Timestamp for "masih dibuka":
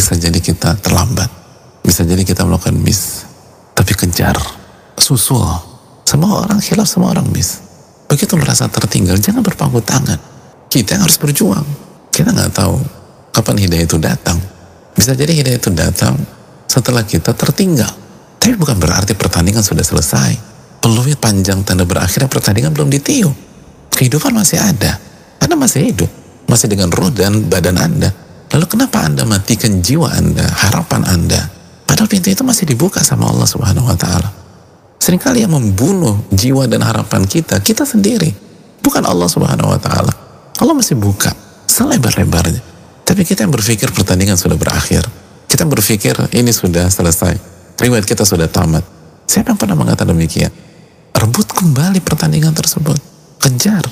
32.46-33.02